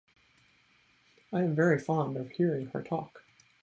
I 1.31 1.41
am 1.43 1.53
very 1.53 1.77
fond 1.77 2.17
of 2.17 2.31
hearing 2.31 2.65
her 2.69 2.81
talk. 2.81 3.21